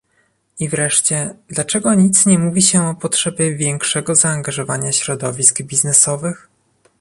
[0.59, 6.47] I wreszcie, dlaczego nic nie mówi się o potrzebie większego zaangażowania środowisk biznesowych?